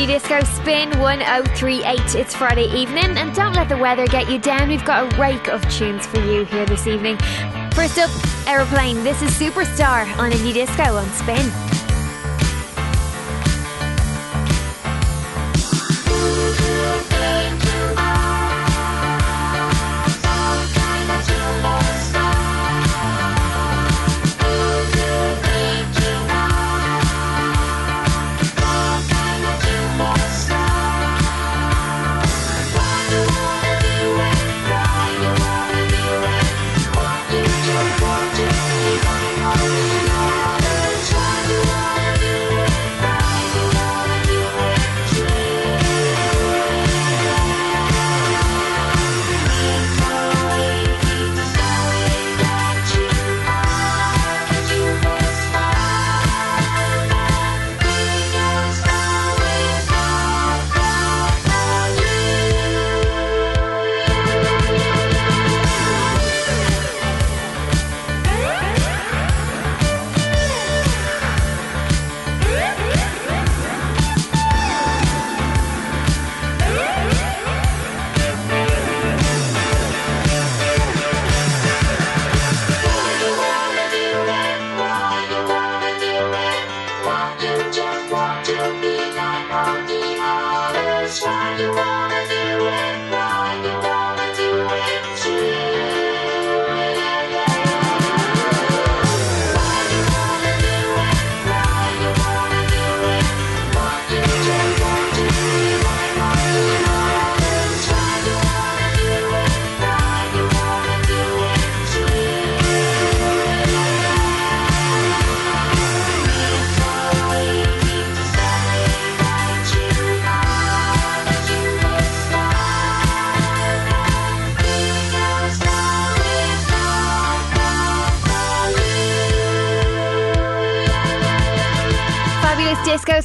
Indie 0.00 0.06
Disco 0.06 0.40
Spin 0.44 0.98
1038. 0.98 2.14
It's 2.14 2.34
Friday 2.34 2.64
evening, 2.74 3.18
and 3.18 3.34
don't 3.34 3.52
let 3.52 3.68
the 3.68 3.76
weather 3.76 4.06
get 4.06 4.30
you 4.30 4.38
down. 4.38 4.70
We've 4.70 4.82
got 4.82 5.12
a 5.12 5.20
rake 5.20 5.48
of 5.48 5.60
tunes 5.70 6.06
for 6.06 6.20
you 6.20 6.46
here 6.46 6.64
this 6.64 6.86
evening. 6.86 7.18
First 7.74 7.98
up, 7.98 8.10
Aeroplane. 8.46 9.04
This 9.04 9.20
is 9.20 9.30
Superstar 9.32 10.06
on 10.16 10.30
Indie 10.30 10.54
Disco 10.54 10.96
on 10.96 11.06
Spin. 11.10 11.79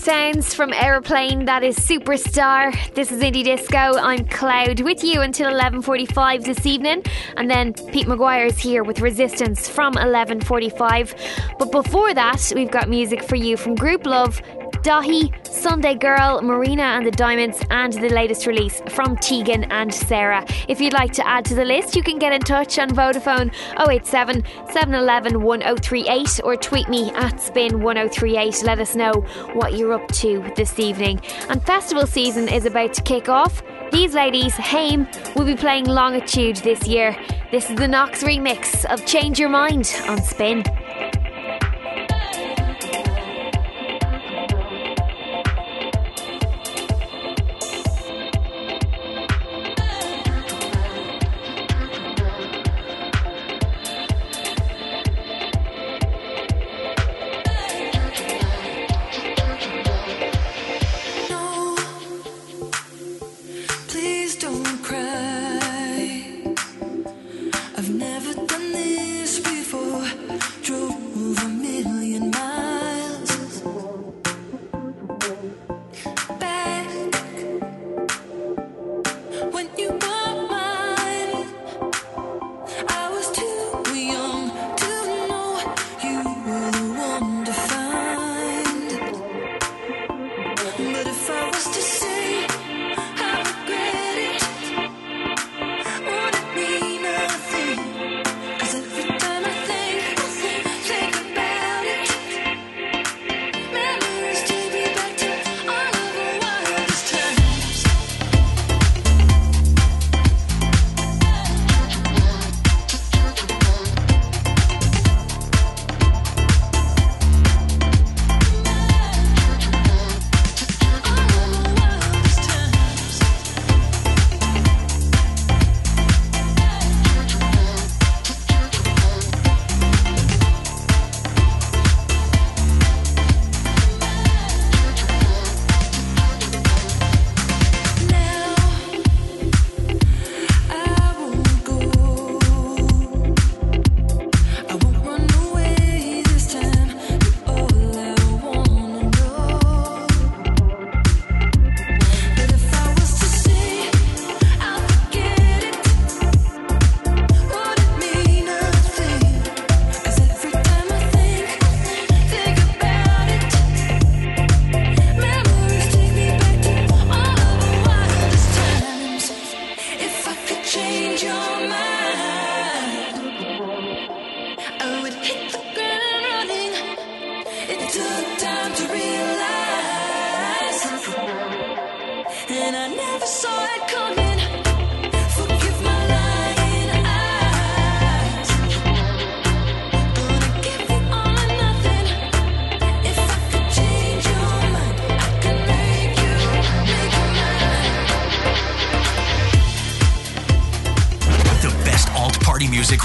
Sounds 0.06 0.54
from 0.54 0.72
Aeroplane. 0.72 1.46
That 1.46 1.64
is 1.64 1.76
Superstar. 1.80 2.72
This 2.94 3.12
is 3.12 3.24
Indie 3.24 3.44
Disco. 3.44 3.76
I'm 3.76 4.24
Clowd 4.28 4.82
with 4.82 5.04
you 5.04 5.22
until 5.22 5.50
11:45 5.50 6.44
this 6.44 6.64
evening, 6.68 7.02
and 7.38 7.50
then 7.50 7.74
Pete 7.74 8.06
McGuire 8.06 8.46
is 8.46 8.60
here 8.60 8.84
with 8.84 9.02
Resistance 9.02 9.68
from 9.68 9.94
11:45. 9.98 11.16
But 11.58 11.72
before 11.72 12.14
that, 12.14 12.54
we've 12.56 12.70
got 12.70 12.88
music 12.88 13.24
for 13.24 13.36
you 13.36 13.58
from 13.58 13.76
Grouplove, 13.76 14.42
Dahi, 14.85 15.34
Sunday 15.47 15.96
Girl, 15.96 16.44
Marina 16.44 16.84
and 16.84 17.03
the 17.03 17.09
Diamonds, 17.09 17.59
and 17.72 17.91
the 17.91 18.09
latest 18.09 18.46
release 18.46 18.84
from 18.90 19.16
Tegan 19.16 19.63
and 19.72 19.91
Sara. 19.91 20.46
If 20.68 20.79
you'd 20.79 20.94
like 20.94 21.12
to 21.13 21.28
add 21.28 21.44
to 21.46 21.56
the 21.56 21.66
list, 21.66 21.96
you 21.96 22.03
can 22.03 22.19
get 22.19 22.31
in 22.31 22.41
touch 22.41 22.78
on 22.78 22.91
Vodafone 22.91 23.51
087 23.79 24.44
711 24.69 25.41
1038 25.41 26.40
or 26.44 26.56
tweet 26.56 26.88
me 26.88 27.12
at 27.13 27.41
spin 27.41 27.81
1038. 27.81 28.62
Let 28.63 28.78
us 28.78 28.95
know 28.95 29.13
what 29.53 29.75
you're 29.75 29.94
up 29.94 30.07
to 30.19 30.44
this 30.56 30.78
evening. 30.78 31.19
And 31.50 31.66
festival 31.66 32.06
season 32.06 32.47
is 32.47 32.68
about 32.68 32.94
to 32.94 33.01
kick 33.01 33.28
off. 33.28 33.63
These 33.91 34.13
ladies, 34.13 34.53
Haim, 34.53 35.07
will 35.35 35.45
be 35.45 35.56
playing 35.56 35.85
Longitude 35.85 36.57
this 36.57 36.88
year. 36.88 37.18
This 37.50 37.72
is 37.72 37.75
the 37.75 37.88
Knox 37.88 38.22
remix 38.22 38.85
of 38.85 39.03
Change 39.07 39.40
Your 39.40 39.50
Mind 39.50 39.91
on 40.07 40.22
Spin. 40.22 40.63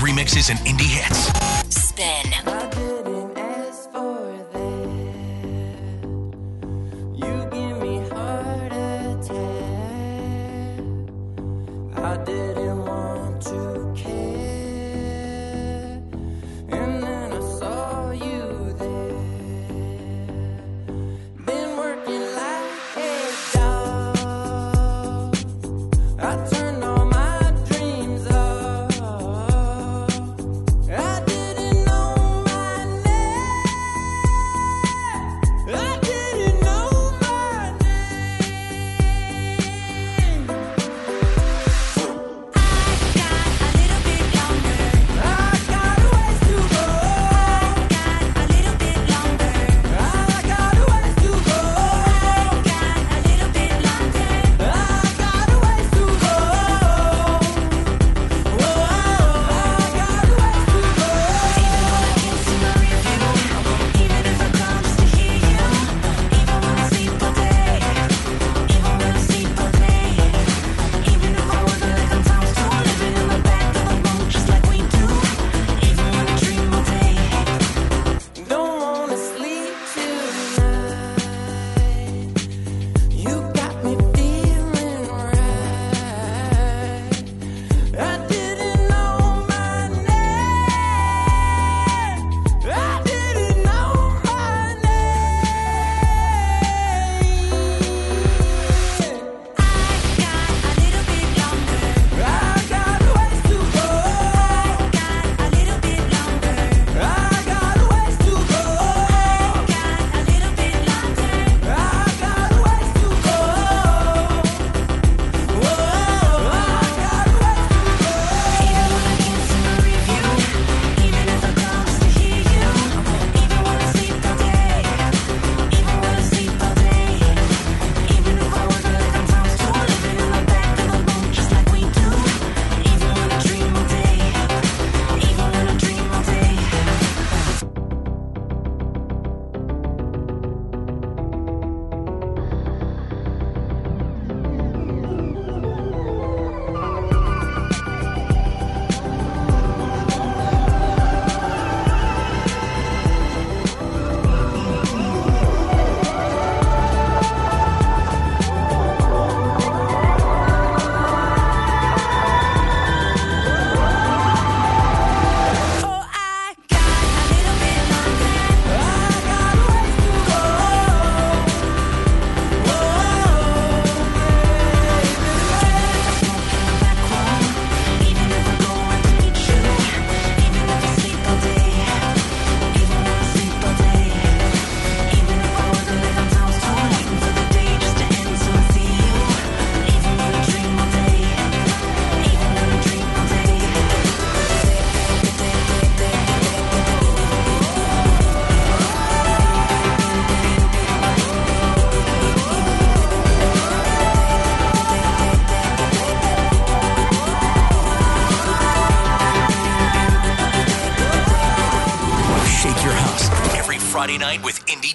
Remixes 0.01 0.49
and 0.51 0.59
indie 0.61 0.89
hits. 0.89 1.40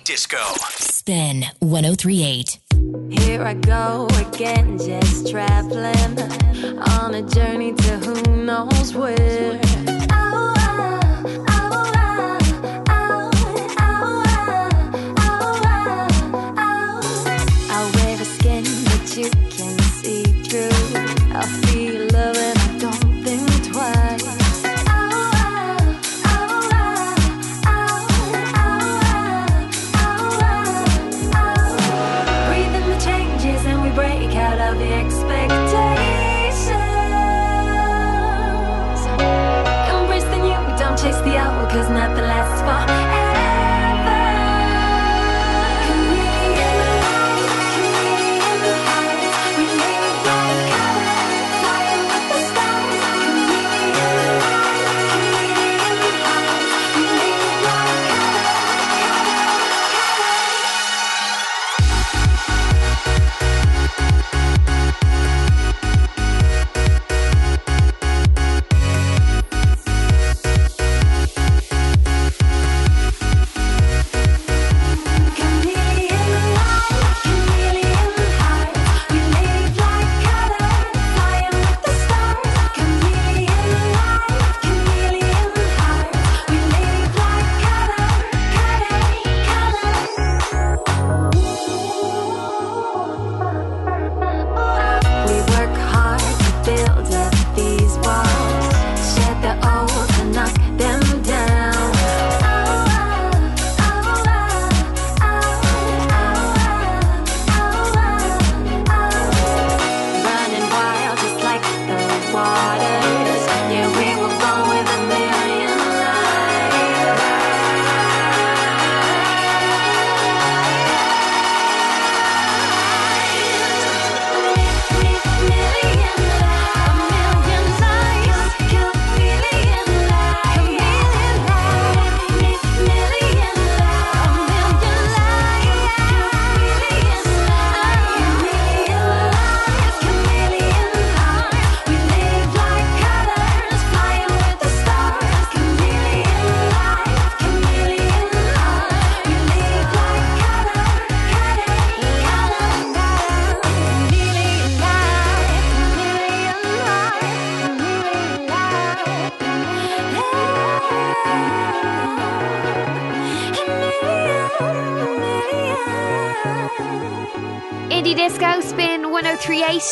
Disco. 0.06 0.38
Spin 0.78 1.46
1038. 1.62 2.60
Here 3.10 3.42
I 3.42 3.56
go 3.56 4.08
again, 4.28 4.78
just 4.78 5.32
traveling 5.32 6.20
on 6.90 7.16
a 7.16 7.24
journey 7.24 7.74
to 7.74 7.98
who 7.98 8.46
knows 8.46 8.94
where. 8.94 9.60
Indie 9.60 10.55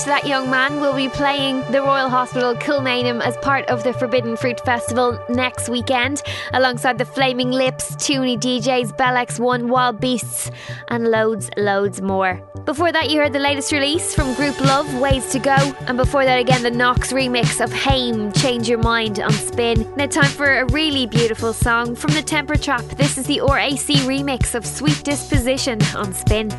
1038. 0.05 0.13
That 0.13 0.27
young 0.27 0.49
man 0.49 0.79
will 0.79 0.95
be 0.95 1.09
playing 1.09 1.59
the 1.71 1.81
Royal 1.81 2.09
Hospital 2.09 2.55
Kilmainham 2.55 3.21
as 3.21 3.35
part 3.37 3.65
of 3.65 3.83
the 3.83 3.93
Forbidden 3.93 4.37
Fruit 4.37 4.59
Festival 4.61 5.19
next 5.29 5.69
weekend, 5.69 6.21
alongside 6.53 6.97
the 6.97 7.05
Flaming 7.05 7.51
Lips, 7.51 7.95
Toonie 7.95 8.37
DJs, 8.37 8.95
Bell 8.97 9.15
X1, 9.15 9.67
Wild 9.67 9.99
Beasts, 9.99 10.51
and 10.89 11.09
loads, 11.09 11.49
loads 11.57 12.01
more. 12.01 12.41
Before 12.65 12.91
that, 12.91 13.09
you 13.09 13.19
heard 13.19 13.33
the 13.33 13.39
latest 13.39 13.71
release 13.71 14.13
from 14.13 14.33
Grouplove, 14.35 14.99
Ways 14.99 15.31
to 15.31 15.39
Go, 15.39 15.55
and 15.87 15.97
before 15.97 16.25
that, 16.25 16.39
again, 16.39 16.63
the 16.63 16.71
Knox 16.71 17.11
remix 17.11 17.63
of 17.63 17.71
Haim, 17.73 18.31
Change 18.33 18.69
Your 18.69 18.79
Mind 18.79 19.19
on 19.19 19.31
Spin. 19.31 19.91
Now, 19.95 20.05
time 20.05 20.31
for 20.31 20.59
a 20.59 20.65
really 20.67 21.07
beautiful 21.07 21.53
song 21.53 21.95
from 21.95 22.13
the 22.13 22.21
Temper 22.21 22.55
Trap. 22.55 22.83
This 22.97 23.17
is 23.17 23.25
the 23.25 23.41
RAC 23.41 24.03
remix 24.05 24.55
of 24.55 24.65
Sweet 24.65 25.03
Disposition 25.03 25.81
on 25.95 26.13
Spin. 26.13 26.51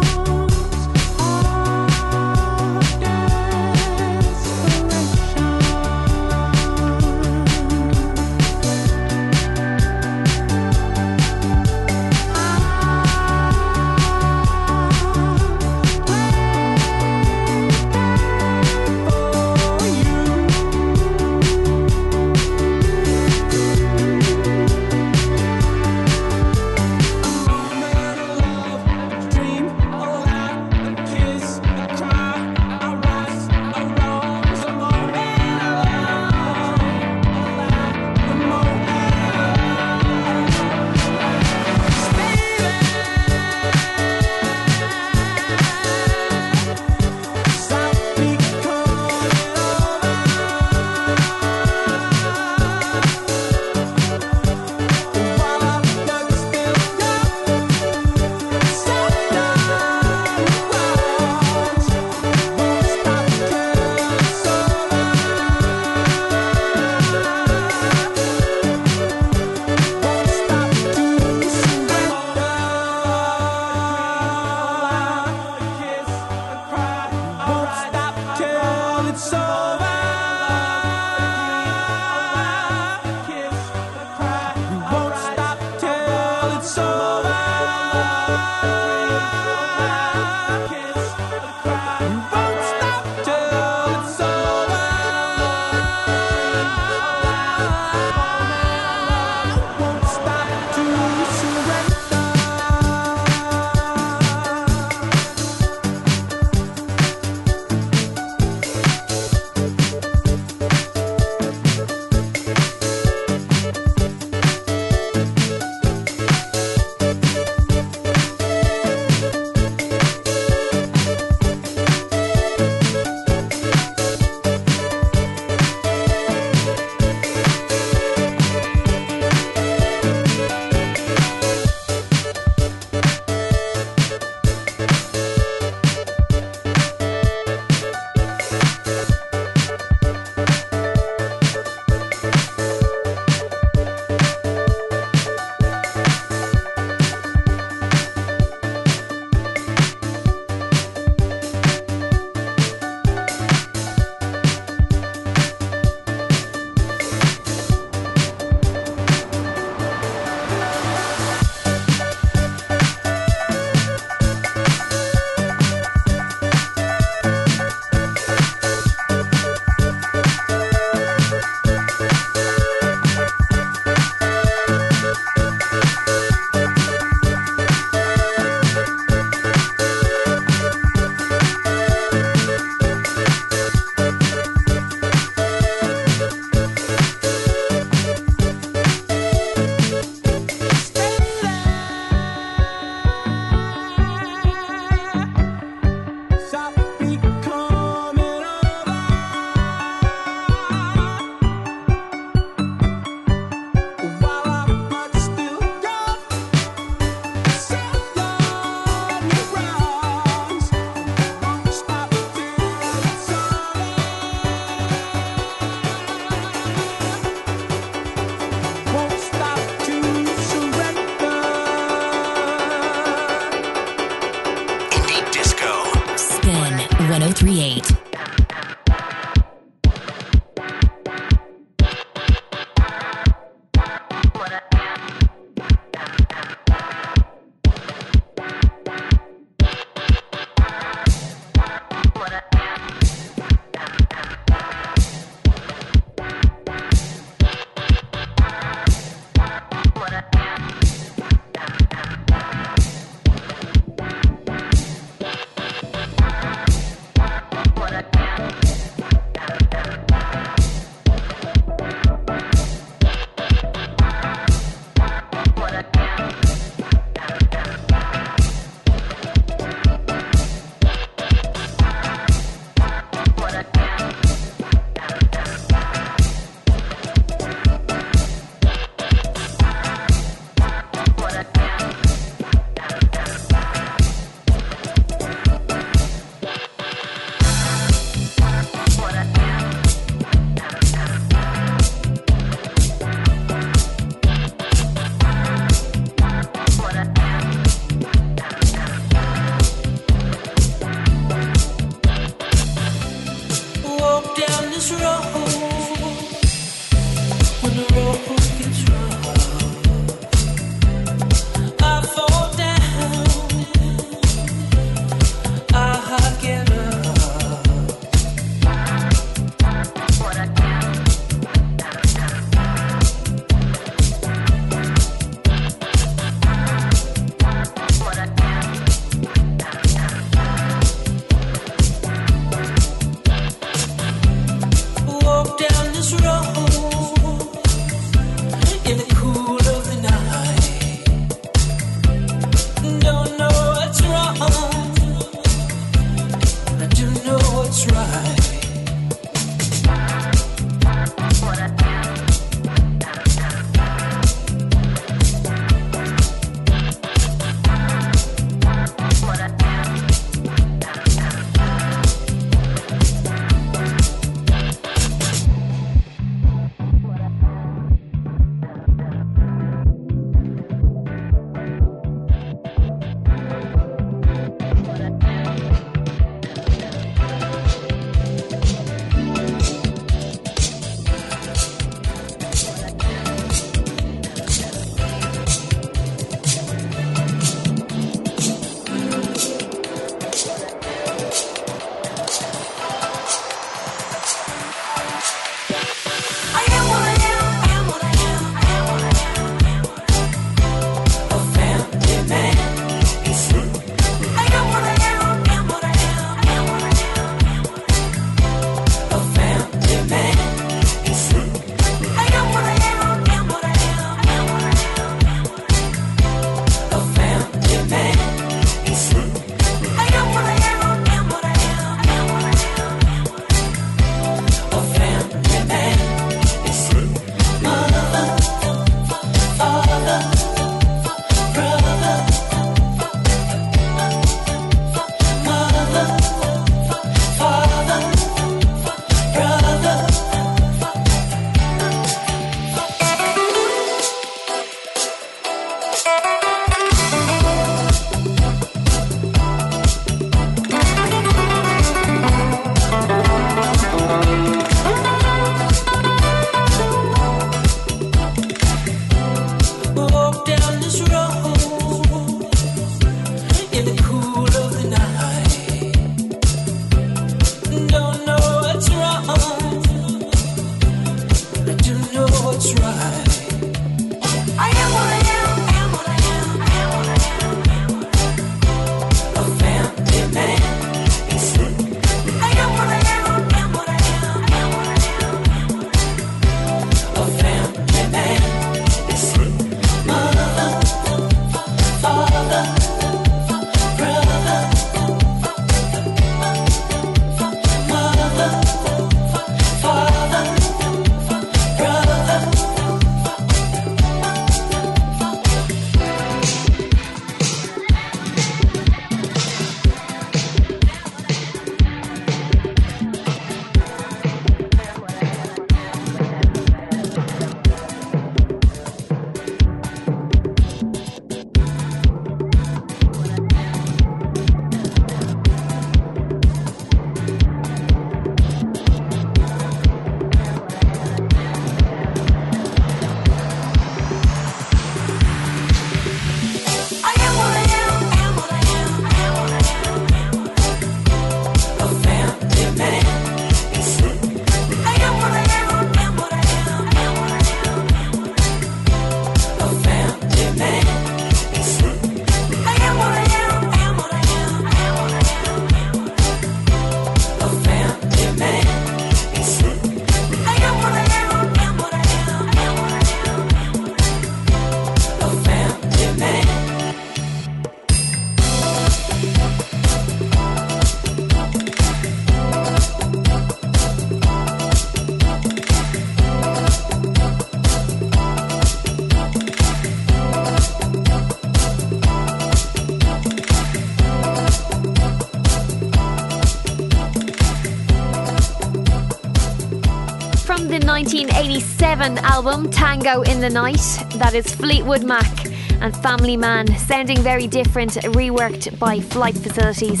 1987 592.04 592.34
album 592.36 592.70
Tango 592.70 593.22
in 593.22 593.40
the 593.40 593.48
Night. 593.48 593.80
That 594.18 594.34
is 594.34 594.54
Fleetwood 594.54 595.04
Mac 595.04 595.46
and 595.80 595.96
Family 596.02 596.36
Man, 596.36 596.66
sounding 596.76 597.18
very 597.20 597.46
different, 597.46 597.92
reworked 597.92 598.78
by 598.78 599.00
Flight 599.00 599.34
Facilities. 599.34 600.00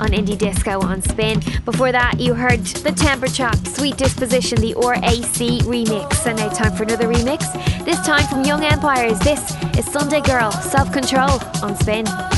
on 0.00 0.08
Indie 0.08 0.36
Disco 0.36 0.80
on 0.80 1.00
Spin. 1.02 1.40
Before 1.64 1.92
that, 1.92 2.18
you 2.18 2.34
heard 2.34 2.58
the 2.58 2.90
Temper 2.90 3.28
Trap, 3.28 3.56
Sweet 3.68 3.96
Disposition, 3.96 4.60
the 4.60 4.74
RAC 4.74 5.62
remix. 5.62 6.26
And 6.26 6.36
now 6.36 6.48
time 6.48 6.74
for 6.74 6.82
another 6.82 7.06
remix. 7.06 7.44
This 7.84 8.04
time 8.04 8.26
from 8.26 8.42
Young 8.42 8.64
Empires. 8.64 9.20
This 9.20 9.54
is 9.78 9.84
Sunday 9.84 10.22
Girl, 10.22 10.50
Self 10.50 10.90
Control 10.92 11.38
on 11.62 11.76
Spin. 11.76 12.33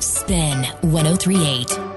Spin 0.00 0.66
1038. 0.82 1.87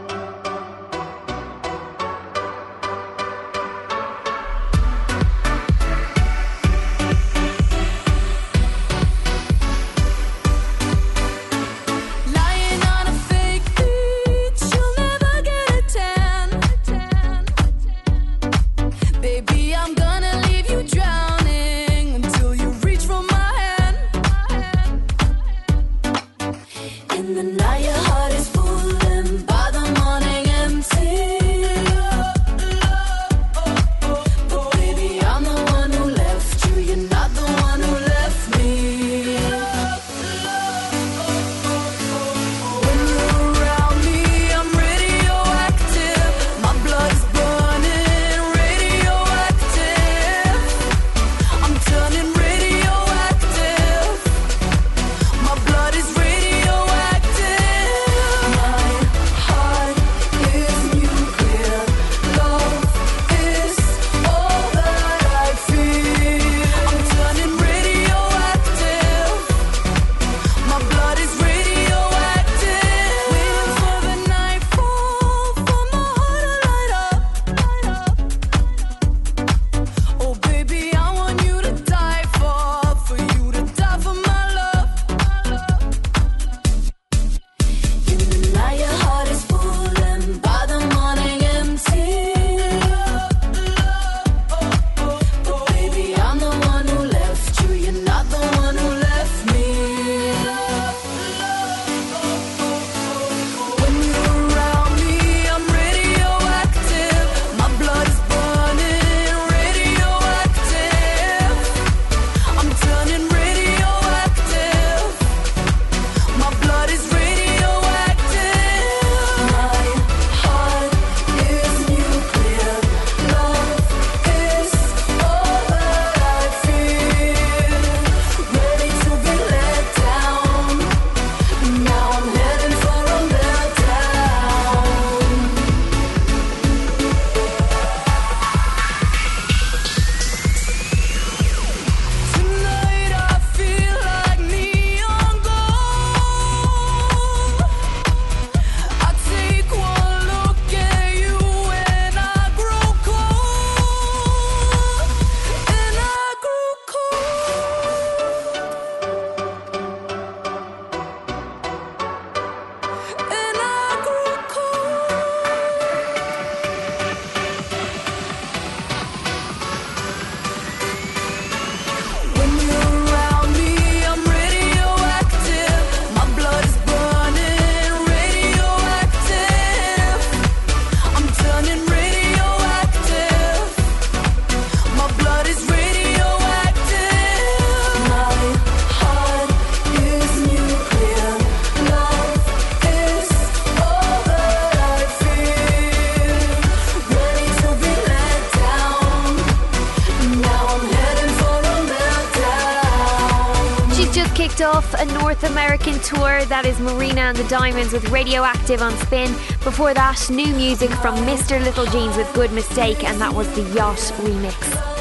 Is 206.72 206.80
Marina 206.80 207.22
and 207.22 207.38
the 207.38 207.44
Diamonds 207.50 207.92
with 207.92 208.10
Radioactive 208.12 208.82
on 208.82 208.96
Spin. 209.00 209.30
Before 209.62 209.94
that, 209.94 210.30
new 210.30 210.54
music 210.56 210.90
from 210.90 211.16
Mr. 211.26 211.62
Little 211.62 211.86
Jeans 211.86 212.16
with 212.16 212.32
Good 212.34 212.54
Mistake, 212.54 213.04
and 213.04 213.20
that 213.20 213.34
was 213.34 213.54
the 213.56 213.64
Yacht 213.76 213.98
remix. 214.24 214.56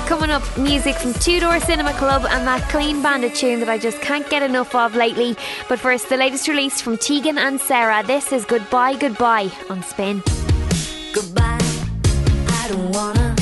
Coming 0.09 0.31
up, 0.31 0.43
music 0.59 0.97
from 0.97 1.13
Two 1.15 1.39
Door 1.39 1.61
Cinema 1.61 1.93
Club 1.93 2.27
and 2.29 2.45
that 2.47 2.69
Clean 2.71 3.01
Bandit 3.01 3.37
tune 3.37 3.61
that 3.61 3.69
I 3.69 3.79
just 3.79 4.01
can't 4.01 4.29
get 4.29 4.43
enough 4.43 4.75
of 4.75 4.97
lately. 4.97 5.37
But 5.69 5.79
first, 5.79 6.09
the 6.09 6.17
latest 6.17 6.49
release 6.49 6.81
from 6.81 6.99
Tegan 6.99 7.39
and 7.39 7.61
Sara. 7.61 8.03
This 8.05 8.33
is 8.33 8.45
Goodbye, 8.45 8.97
Goodbye 8.97 9.51
on 9.69 9.85
Spin. 9.85 10.23
Goodbye, 11.15 11.59
I 12.49 12.67
don't 12.69 12.91
wanna 12.91 13.37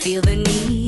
feel 0.00 0.20
the 0.20 0.36
need 0.36 0.79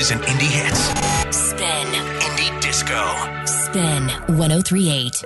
remixes 0.00 0.12
and 0.12 0.20
indie 0.22 0.50
hits. 0.50 0.80
Spin. 1.36 1.86
Indie 2.20 2.60
Disco. 2.60 3.16
Spin 3.44 4.08
1038. 4.36 5.24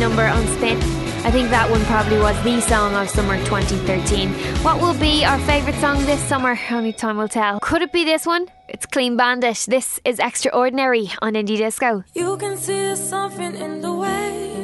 Number 0.00 0.24
on 0.24 0.46
spin. 0.56 0.78
I 1.26 1.30
think 1.30 1.50
that 1.50 1.70
one 1.70 1.84
probably 1.84 2.16
was 2.16 2.34
the 2.42 2.62
song 2.62 2.94
of 2.94 3.10
summer 3.10 3.36
2013. 3.44 4.32
What 4.64 4.80
will 4.80 4.94
be 4.94 5.26
our 5.26 5.38
favourite 5.40 5.78
song 5.78 5.98
this 6.06 6.20
summer? 6.22 6.58
Only 6.70 6.94
time 6.94 7.18
will 7.18 7.28
tell. 7.28 7.60
Could 7.60 7.82
it 7.82 7.92
be 7.92 8.04
this 8.06 8.24
one? 8.24 8.46
It's 8.66 8.86
Clean 8.86 9.14
Bandit. 9.18 9.66
This 9.68 10.00
is 10.06 10.18
Extraordinary 10.18 11.12
on 11.20 11.34
Indie 11.34 11.58
Disco. 11.58 12.02
You 12.14 12.38
can 12.38 12.56
see 12.56 12.96
something 12.96 13.54
in 13.54 13.82
the 13.82 13.92
way. 13.92 14.56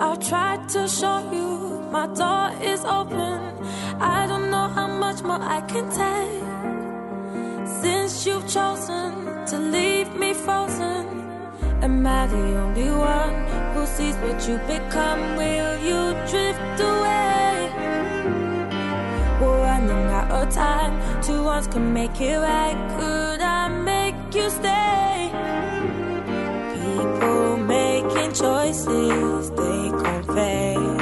I've 0.00 0.26
tried 0.26 0.66
to 0.70 0.88
show 0.88 1.18
you 1.30 1.82
my 1.92 2.06
door 2.06 2.50
is 2.62 2.82
open. 2.86 3.38
I 4.00 4.26
don't 4.26 4.50
know 4.50 4.66
how 4.68 4.86
much 4.86 5.22
more 5.22 5.42
I 5.42 5.60
can 5.72 5.86
take. 5.90 7.68
Since 7.82 8.26
you've 8.26 8.48
chosen 8.48 9.44
to 9.44 9.58
leave 9.58 10.16
me 10.16 10.32
frozen, 10.32 11.04
am 11.82 12.06
I 12.06 12.26
the 12.28 12.44
only 12.62 12.90
one 12.90 13.51
sees 13.96 14.16
what 14.16 14.48
you 14.48 14.56
become? 14.66 15.36
Will 15.36 15.72
you 15.88 16.00
drift 16.30 16.80
away? 16.80 17.70
We're 19.40 19.60
running 19.68 20.06
out 20.18 20.30
of 20.30 20.54
time. 20.54 20.94
Two 21.22 21.42
ones 21.44 21.66
can 21.66 21.92
make 21.92 22.18
it 22.20 22.38
right. 22.38 22.78
Could 22.96 23.40
I 23.40 23.68
make 23.68 24.14
you 24.34 24.48
stay? 24.48 25.30
People 26.74 27.56
making 27.58 28.32
choices 28.32 29.50
they 29.50 29.82
convey. 30.04 31.01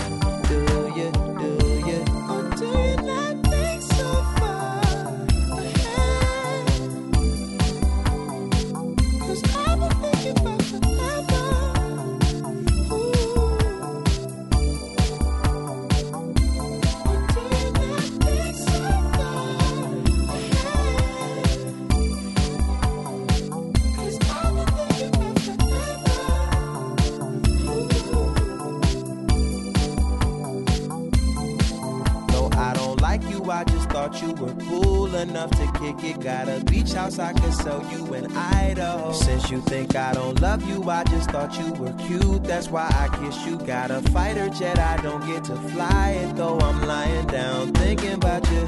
Cool 34.71 35.13
enough 35.15 35.51
to 35.51 35.65
kick 35.79 36.03
it. 36.03 36.19
Got 36.21 36.47
a 36.47 36.63
beach 36.65 36.93
house 36.93 37.19
I 37.19 37.33
could 37.33 37.53
sell 37.53 37.85
you 37.91 38.13
in 38.13 38.25
Idaho. 38.35 39.11
Since 39.11 39.51
you 39.51 39.61
think 39.61 39.95
I 39.95 40.13
don't 40.13 40.39
love 40.41 40.67
you, 40.67 40.89
I 40.89 41.03
just 41.05 41.29
thought 41.31 41.57
you 41.59 41.73
were 41.73 41.93
cute. 41.93 42.43
That's 42.43 42.69
why 42.69 42.87
I 43.03 43.07
kiss 43.19 43.45
you. 43.45 43.57
Got 43.57 43.91
a 43.91 44.01
fighter 44.11 44.49
jet, 44.49 44.79
I 44.79 44.97
don't 45.01 45.25
get 45.27 45.43
to 45.45 45.55
fly 45.55 46.11
it 46.11 46.35
though. 46.35 46.59
I'm 46.59 46.81
lying 46.87 47.27
down 47.27 47.73
thinking 47.73 48.13
about 48.13 48.49
you. 48.51 48.63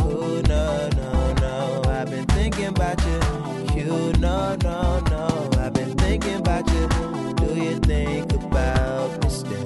Oh 0.00 0.42
no 0.46 0.88
no 1.00 1.34
no, 1.40 1.82
I've 1.90 2.10
been 2.10 2.26
thinking 2.26 2.66
about 2.66 3.00
you. 3.06 3.80
You 3.80 4.12
no 4.18 4.56
no 4.62 5.00
no, 5.10 5.50
I've 5.58 5.72
been 5.72 5.96
thinking 5.96 6.36
about 6.36 6.66
you. 6.68 6.88
Do 7.34 7.54
you 7.54 7.78
think 7.78 8.32
about 8.32 9.22
me 9.22 9.30
still? 9.30 9.65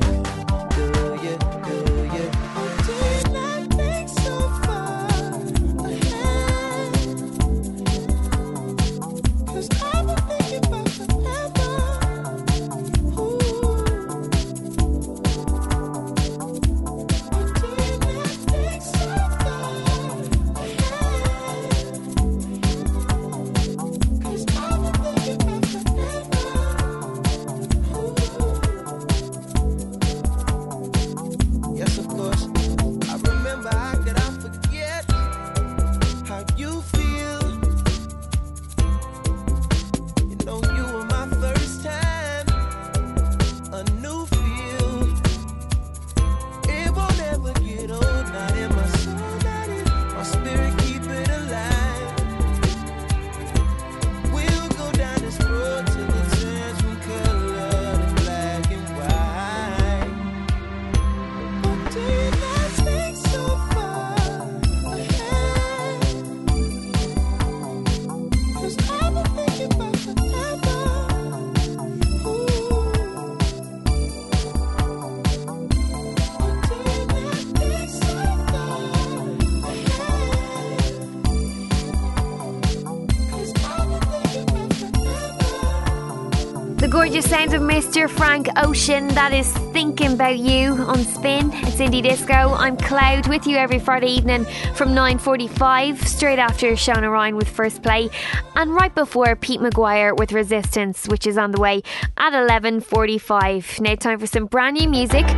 Gorgeous 87.21 87.39
sounds 87.39 87.53
of 87.53 87.61
Mr. 87.61 88.09
Frank 88.09 88.49
Ocean. 88.57 89.09
That 89.09 89.35
is 89.35 89.53
Thinking 89.75 90.15
About 90.15 90.39
You 90.39 90.73
on 90.73 91.01
Spin. 91.05 91.51
It's 91.53 91.77
Indie 91.77 92.03
Disco. 92.03 92.33
I'm 92.33 92.79
Clowd 92.79 93.29
with 93.29 93.47
you 93.47 93.59
every 93.59 93.79
Friday 93.79 94.07
evening 94.07 94.47
from 94.75 94.95
9.45, 94.95 96.03
straight 96.07 96.39
after 96.39 96.73
Shona 96.73 97.13
Ryan 97.13 97.37
with 97.37 97.47
First 97.47 97.83
Play, 97.83 98.09
and 98.57 98.75
right 98.75 98.95
before 98.95 99.37
Pete 99.37 99.61
McGuire 99.61 100.17
with 100.17 100.33
Resistance, 100.33 101.09
which 101.09 101.27
is 101.27 101.37
on 101.37 101.51
the 101.51 101.61
way 101.61 101.83
at 102.17 102.33
11.45. 102.33 103.81
Now 103.83 103.95
time 103.97 104.19
for 104.19 104.27
some 104.27 104.47
brand 104.47 104.79
new 104.79 104.89
music 104.89 105.29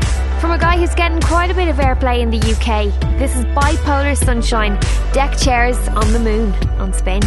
from 0.40 0.52
a 0.52 0.58
guy 0.58 0.78
who's 0.78 0.94
getting 0.94 1.20
quite 1.20 1.50
a 1.50 1.54
bit 1.54 1.66
of 1.66 1.76
airplay 1.76 2.20
in 2.20 2.30
the 2.30 2.38
UK. 2.38 2.92
This 3.18 3.34
is 3.34 3.44
Bipolar 3.46 4.16
Sunshine, 4.16 4.78
Deck 5.12 5.36
Chairs 5.36 5.78
on 5.88 6.12
the 6.12 6.20
Moon 6.20 6.52
on 6.78 6.92
Spin. 6.92 7.22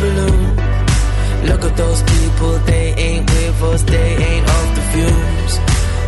Balloon. 0.00 0.56
Look 1.48 1.62
at 1.64 1.76
those 1.76 2.02
people, 2.02 2.52
they 2.70 2.94
ain't 3.06 3.30
with 3.30 3.62
us, 3.62 3.82
they 3.82 4.10
ain't 4.28 4.46
off 4.46 4.68
the 4.76 4.84
fumes. 4.92 5.54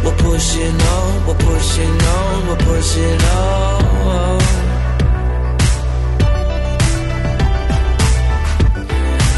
We're 0.05 0.21
pushing 0.29 0.77
on, 0.97 1.27
we're 1.27 1.43
pushing 1.51 1.97
on, 2.19 2.47
we're 2.49 2.65
pushing 2.71 3.21
on. 3.39 4.41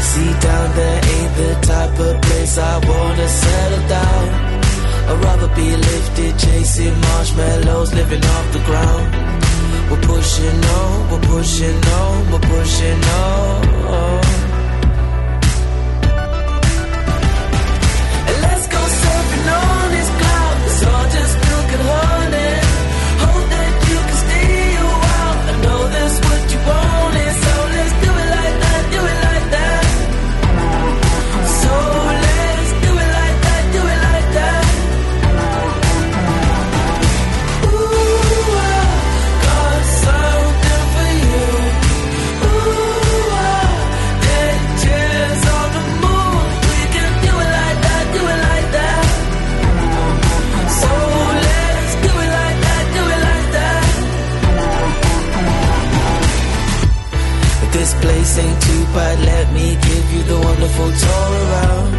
See 0.09 0.31
down 0.47 0.67
there 0.79 0.99
ain't 1.15 1.33
the 1.41 1.51
type 1.73 1.99
of 2.07 2.21
place 2.21 2.57
I 2.57 2.73
wanna 2.89 3.27
settle 3.27 3.87
down. 3.99 4.25
I'd 5.09 5.23
rather 5.23 5.49
be 5.55 5.69
lifted, 5.75 6.39
chasing 6.39 6.95
marshmallows, 7.01 7.93
living 7.93 8.23
off 8.23 8.53
the 8.53 8.63
ground. 8.69 9.07
We're 9.89 10.05
pushing 10.13 10.59
on, 10.79 11.11
we're 11.11 11.25
pushing 11.33 11.79
on, 12.01 12.31
we're 12.31 12.39
pushing 12.39 13.03
on. 13.03 14.32
Just 21.85 22.22
but 58.93 59.19
let 59.19 59.51
me 59.53 59.75
give 59.87 60.05
you 60.13 60.21
the 60.23 60.39
wonderful 60.39 60.89
tour 61.01 61.29
around. 61.43 61.91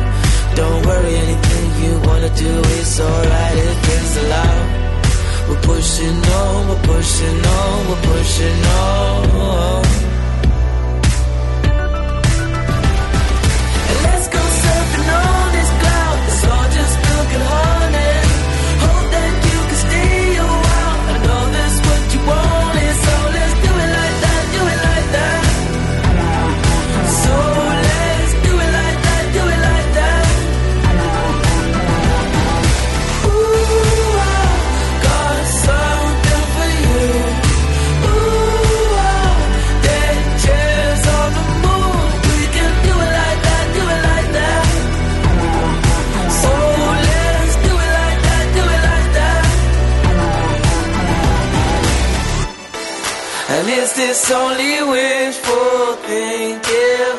Don't 0.54 0.86
worry, 0.86 1.14
anything 1.26 1.66
you 1.82 1.92
wanna 2.06 2.30
do 2.30 2.52
it's 2.78 3.00
alright 3.00 3.56
if 3.70 3.80
it's 3.96 4.16
allowed. 4.22 4.68
We're 5.48 5.62
pushing 5.62 6.18
on, 6.40 6.68
we're 6.68 6.84
pushing 6.94 7.40
on, 7.58 7.88
we're 7.88 8.02
pushing 8.12 8.64
on. 8.64 10.03
It's 54.26 54.32
only 54.32 54.82
wishful 54.82 55.96
thinking. 56.08 57.16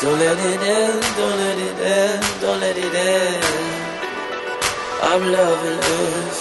Don't 0.00 0.18
let 0.20 0.38
it 0.38 0.62
end, 0.62 1.02
don't 1.18 1.36
let 1.36 1.58
it 1.58 1.78
end, 1.82 2.22
don't 2.40 2.60
let 2.60 2.76
it 2.78 2.94
end. 2.94 3.42
I'm 5.02 5.22
loving 5.32 5.80
this. 5.88 6.38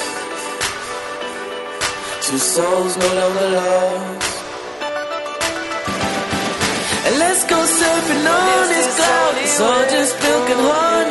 Two 2.27 2.37
souls 2.37 2.95
no 2.95 3.09
longer 3.21 3.49
lost. 3.57 4.31
And 7.07 7.15
let's 7.17 7.43
go 7.49 7.57
surfing 7.57 8.25
on 8.37 8.69
this 8.69 8.89
cloud. 8.97 9.33
It's 9.41 9.59
all 9.59 9.83
just 9.89 10.13
milk 10.21 10.47
and 10.53 10.61
honey. 10.61 11.10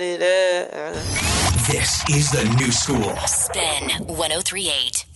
This 0.00 1.90
is 2.08 2.30
the 2.30 2.44
new 2.56 2.70
school. 2.70 3.16
Spin 3.26 4.06
1038. 4.06 5.07